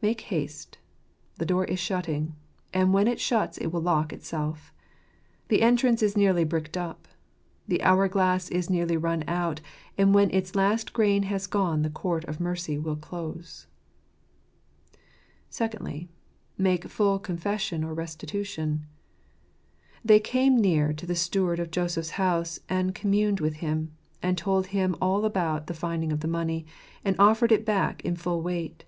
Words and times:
Make 0.00 0.22
haste! 0.32 0.78
The 1.34 1.44
door 1.44 1.66
is 1.66 1.78
shutting; 1.78 2.34
and 2.72 2.94
when 2.94 3.06
it 3.06 3.20
shuts 3.20 3.58
it 3.58 3.66
will 3.66 3.82
lock 3.82 4.10
itself. 4.10 4.72
The 5.48 5.60
entrance 5.60 6.02
is 6.02 6.16
nearly 6.16 6.44
bricked 6.44 6.78
up. 6.78 7.06
The 7.68 7.82
hour 7.82 8.08
glass 8.08 8.48
is 8.48 8.70
nearly 8.70 8.96
run 8.96 9.22
out, 9.28 9.60
and 9.98 10.14
when 10.14 10.30
its 10.30 10.54
last 10.54 10.94
grain 10.94 11.24
has 11.24 11.46
gone 11.46 11.82
the 11.82 11.90
court 11.90 12.24
of 12.24 12.40
mercy 12.40 12.78
will 12.78 12.96
close. 12.96 13.66
Secondly, 15.50 16.08
Make 16.56 16.88
full 16.88 17.18
confession 17.18 17.84
or 17.84 17.92
restitution. 17.92 18.86
"They 20.02 20.20
came 20.20 20.58
near 20.58 20.94
to 20.94 21.04
the 21.04 21.14
steward 21.14 21.60
of 21.60 21.70
Joseph's 21.70 22.12
house 22.16 22.60
and 22.70 22.94
communed 22.94 23.40
with 23.40 23.56
him," 23.56 23.92
and 24.22 24.38
told 24.38 24.68
him 24.68 24.96
all 25.02 25.26
about 25.26 25.66
the 25.66 25.74
finding 25.74 26.12
of 26.14 26.20
the 26.20 26.28
money, 26.28 26.64
and 27.04 27.14
offered 27.18 27.52
it 27.52 27.66
back 27.66 28.02
in 28.06 28.16
full 28.16 28.40
weight. 28.40 28.84